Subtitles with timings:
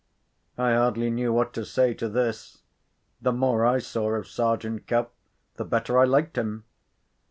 [0.57, 2.63] I hardly knew what to say to this.
[3.21, 5.09] The more I saw of Sergeant Cuff,
[5.57, 6.63] the better I liked him.